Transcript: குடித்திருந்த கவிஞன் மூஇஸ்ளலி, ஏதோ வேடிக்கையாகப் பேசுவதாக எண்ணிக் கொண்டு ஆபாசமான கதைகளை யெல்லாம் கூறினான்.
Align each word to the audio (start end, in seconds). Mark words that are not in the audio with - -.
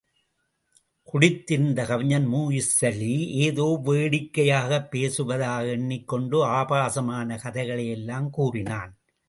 குடித்திருந்த 1.13 1.85
கவிஞன் 1.85 2.27
மூஇஸ்ளலி, 2.27 3.27
ஏதோ 3.27 3.81
வேடிக்கையாகப் 3.85 4.91
பேசுவதாக 4.91 5.65
எண்ணிக் 5.65 6.07
கொண்டு 6.07 6.43
ஆபாசமான 6.43 7.37
கதைகளை 7.37 7.91
யெல்லாம் 7.91 8.29
கூறினான். 8.29 8.97